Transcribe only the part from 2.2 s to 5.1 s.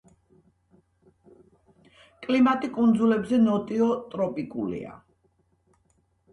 კლიმატი კუნძულებზე ნოტიო ტროპიკულია.